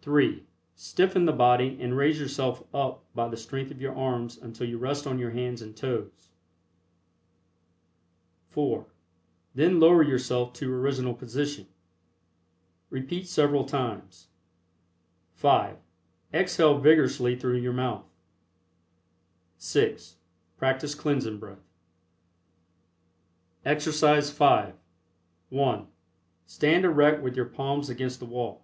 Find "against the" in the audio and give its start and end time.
27.90-28.26